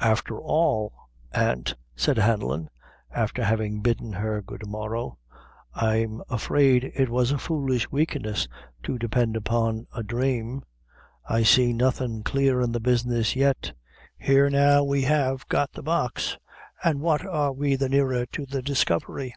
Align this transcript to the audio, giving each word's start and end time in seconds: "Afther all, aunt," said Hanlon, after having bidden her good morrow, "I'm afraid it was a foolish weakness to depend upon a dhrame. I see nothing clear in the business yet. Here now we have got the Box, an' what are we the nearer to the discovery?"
"Afther 0.00 0.38
all, 0.38 0.90
aunt," 1.32 1.74
said 1.94 2.16
Hanlon, 2.16 2.70
after 3.10 3.44
having 3.44 3.82
bidden 3.82 4.14
her 4.14 4.40
good 4.40 4.66
morrow, 4.66 5.18
"I'm 5.74 6.22
afraid 6.30 6.84
it 6.96 7.10
was 7.10 7.30
a 7.30 7.36
foolish 7.36 7.90
weakness 7.90 8.48
to 8.84 8.96
depend 8.98 9.36
upon 9.36 9.86
a 9.94 10.02
dhrame. 10.02 10.62
I 11.28 11.42
see 11.42 11.74
nothing 11.74 12.22
clear 12.22 12.62
in 12.62 12.72
the 12.72 12.80
business 12.80 13.36
yet. 13.36 13.74
Here 14.16 14.48
now 14.48 14.82
we 14.82 15.02
have 15.02 15.46
got 15.48 15.72
the 15.72 15.82
Box, 15.82 16.38
an' 16.82 17.00
what 17.00 17.26
are 17.26 17.52
we 17.52 17.76
the 17.76 17.90
nearer 17.90 18.24
to 18.24 18.46
the 18.46 18.62
discovery?" 18.62 19.34